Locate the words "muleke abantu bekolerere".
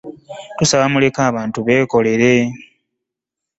0.93-2.33